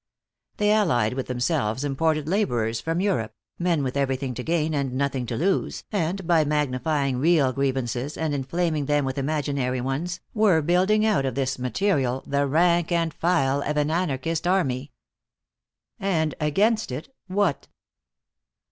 [0.57, 5.27] They allied with themselves imported laborers from Europe, men with everything to gain and nothing
[5.27, 11.05] to lose, and by magnifying real grievances and inflaming them with imaginary ones, were building
[11.05, 14.91] out of this material the rank and file of an anarchist army.
[15.99, 17.67] And against it, what?